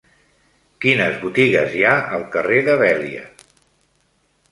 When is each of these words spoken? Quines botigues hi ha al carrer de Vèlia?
Quines 0.85 1.19
botigues 1.25 1.75
hi 1.79 1.83
ha 1.89 1.91
al 2.19 2.25
carrer 2.37 2.63
de 2.69 2.79
Vèlia? 2.83 3.27